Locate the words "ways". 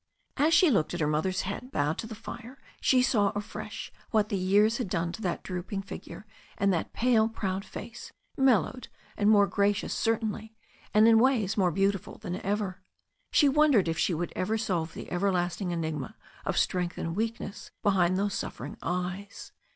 11.19-11.55